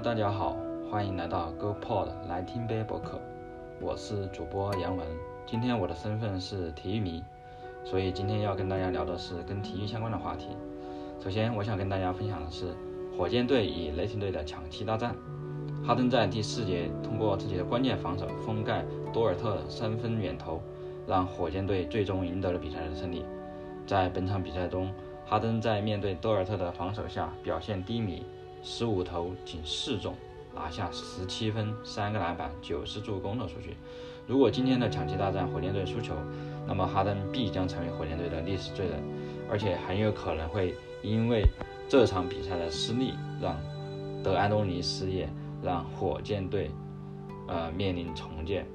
[0.00, 0.56] 大家好，
[0.88, 3.20] 欢迎来到 GoPod 来听杯博客，
[3.80, 5.04] 我是主播杨文。
[5.44, 7.20] 今天我的身份是体育迷，
[7.84, 10.50] 所以今天要跟大家聊的是跟体育相关的话题。
[11.20, 12.76] 首先，我想跟大家分享的是
[13.16, 15.16] 火箭队与雷霆队的抢七大战。
[15.84, 20.62] 哈登在第四节通过自己的关键防守封盖多尔特三分远投，
[21.08, 23.24] 让火箭队最终赢得了比赛的胜利。
[23.84, 24.92] 在本场比赛中，
[25.26, 28.24] 哈登在面对多尔特的防守下表现低迷。
[28.62, 30.14] 十五投仅四中，
[30.54, 33.76] 拿下十七分、三个篮板、九次助攻的数据。
[34.26, 36.12] 如果今天的抢七大战火箭队输球，
[36.66, 39.02] 那么哈登必将成为火箭队的历史罪人，
[39.50, 41.46] 而且很有可能会因为
[41.88, 43.56] 这场比赛的失利，让
[44.22, 45.28] 德安东尼失业，
[45.62, 46.70] 让火箭队
[47.46, 48.66] 呃面临重建。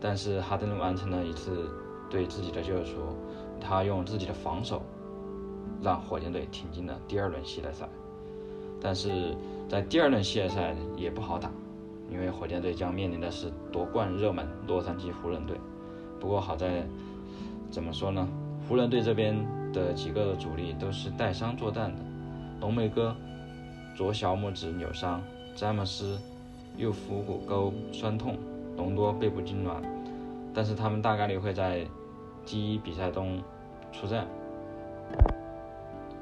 [0.00, 1.68] 但是哈登完成了一次
[2.08, 3.16] 对自己的救赎，
[3.60, 4.82] 他用自己的防守
[5.82, 7.88] 让火箭队挺进了第二轮系列赛。
[8.84, 9.34] 但是
[9.66, 11.50] 在第二轮系列赛也不好打，
[12.10, 15.56] 因为火箭队将面临的是夺冠热门洛杉矶湖人队。
[16.20, 16.84] 不过好在，
[17.70, 18.28] 怎么说呢？
[18.68, 19.34] 湖人队这边
[19.72, 22.02] 的几个主力都是带伤作战的，
[22.60, 23.16] 浓眉哥
[23.96, 25.22] 左小拇指扭伤，
[25.56, 26.18] 詹姆斯
[26.76, 28.36] 右腹股沟酸痛，
[28.76, 29.82] 隆多背部痉挛，
[30.52, 31.86] 但是他们大概率会在
[32.44, 33.42] 第一比赛中
[33.92, 34.26] 出战。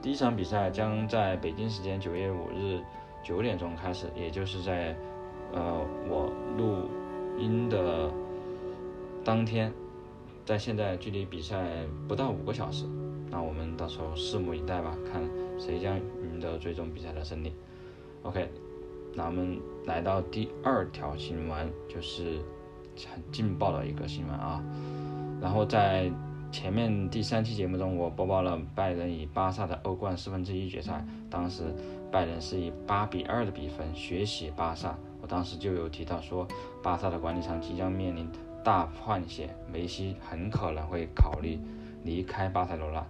[0.03, 2.81] 第一场比赛将在北京时间九月五日
[3.23, 4.97] 九点钟开始，也就是在
[5.53, 6.89] 呃我录
[7.39, 8.11] 音的
[9.25, 9.73] 当天，
[10.45, 12.85] 在现在距离比赛不到五个小时，
[13.31, 15.23] 那我们到时候拭目以待吧，看
[15.57, 17.55] 谁将赢得最终比赛的胜利。
[18.25, 18.51] OK，
[19.15, 22.41] 那我们来到第二条新闻，就是
[23.09, 24.61] 很劲爆的一个新闻啊，
[25.41, 26.11] 然后在。
[26.53, 31.03] 前面第三期节目中，我播报了拜仁与巴萨的欧冠四分之一决赛。
[31.31, 31.75] 当时
[32.11, 34.95] 拜仁是以八比二的比分血洗巴萨。
[35.23, 36.47] 我当时就有提到说，
[36.83, 38.29] 巴萨的管理层即将面临
[38.63, 41.59] 大换血，梅西很可能会考虑
[42.05, 43.07] 离开巴塞罗那。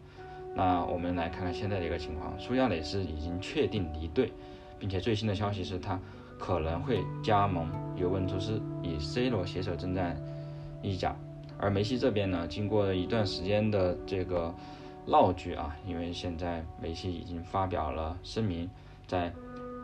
[0.55, 4.33] 那我们来看看现在的一个情况，苏亚雷斯已经确定离队，
[4.79, 5.99] 并且最新的消息是他
[6.39, 10.17] 可能会加盟尤文图斯，与 C 罗携手征战
[10.81, 11.17] 意甲。
[11.63, 14.53] 而梅西这边呢，经过了一段时间的这个
[15.07, 18.69] 闹剧啊，因为现在梅西已经发表了声明，
[19.07, 19.33] 在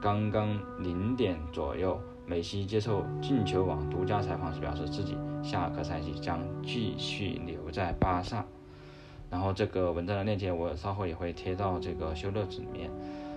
[0.03, 8.45] 刚刚零点左右，梅西接受进球网独家采访时表示，自己下个赛季将继续留在巴萨。
[9.31, 12.91] 然后这个文章的链接我稍后也会贴到这个修乐子里面。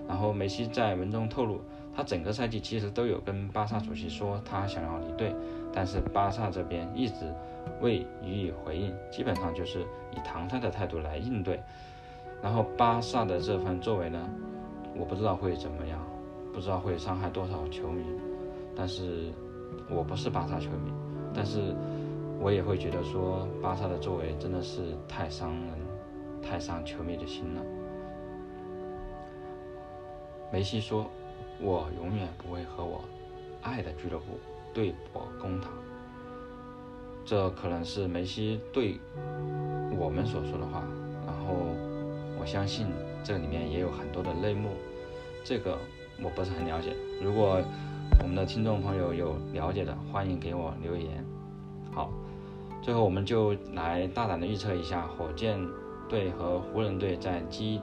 [0.07, 1.61] 然后梅西在文中透露，
[1.95, 5.35] 他整个赛季其实都有跟巴萨主席说他想要离队，
[5.73, 7.33] 但是巴萨这边一直。
[7.79, 9.81] 未予以回应，基本上就是
[10.11, 11.61] 以唐突的态度来应对。
[12.41, 14.19] 然后巴萨的这番作为呢，
[14.95, 15.99] 我不知道会怎么样，
[16.51, 18.03] 不知道会伤害多少球迷。
[18.75, 19.31] 但是
[19.91, 20.91] 我不是巴萨球迷，
[21.35, 21.75] 但是
[22.39, 25.73] 我也会觉得说巴萨的作为真的是太伤人，
[26.41, 27.61] 太伤球迷的心了。
[30.51, 31.05] 梅西说
[31.61, 33.03] ：“我永远不会和我
[33.61, 34.39] 爱的俱乐部
[34.73, 35.71] 对簿公堂。”
[37.23, 38.99] 这可能是梅西对
[39.97, 40.83] 我们所说的话，
[41.25, 41.53] 然后
[42.39, 42.87] 我相信
[43.23, 44.69] 这里面也有很多的内幕，
[45.43, 45.77] 这个
[46.21, 46.95] 我不是很了解。
[47.21, 47.61] 如果
[48.19, 51.23] 我们的听众朋友有了解的，欢迎给我留言。
[51.93, 52.11] 好，
[52.81, 55.59] 最后我们就来大胆的预测一下火箭
[56.09, 57.79] 队和湖人队在第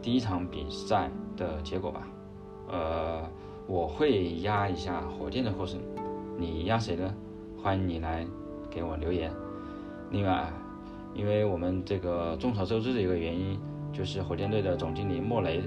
[0.00, 2.08] 第一场比赛的结果吧。
[2.72, 3.22] 呃，
[3.68, 5.78] 我会压一下火箭的获胜，
[6.36, 7.14] 你压谁呢？
[7.62, 8.26] 欢迎你来。
[8.74, 9.30] 给我留言。
[10.10, 10.50] 另外，
[11.12, 13.60] 因为我们这个众所周知的一个原因，
[13.92, 15.62] 就是火箭队的总经理莫雷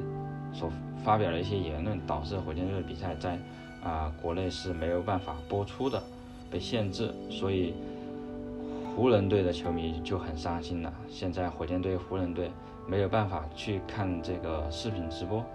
[0.52, 0.72] 所
[1.04, 3.38] 发表的一些言论，导致火箭队的比赛在
[3.84, 6.02] 啊国内是没有办法播出的，
[6.50, 7.76] 被限制，所以
[8.96, 10.92] 湖人队的球迷就很伤心了。
[11.08, 12.50] 现在火箭队、湖人队
[12.88, 15.46] 没有办法去看这个视频直播，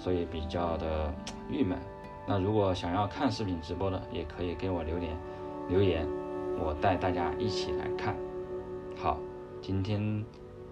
[0.00, 1.14] 所以比较的
[1.48, 1.78] 郁闷。
[2.26, 5.16] 那如果想要看视频直播的，也可以给我留点
[5.68, 6.04] 留言。
[6.58, 8.16] 我带大家一起来看，
[8.96, 9.18] 好，
[9.62, 10.24] 今天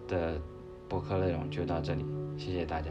[0.06, 0.40] 的
[0.88, 2.04] 播客内容就到这里，
[2.36, 2.90] 谢谢大家。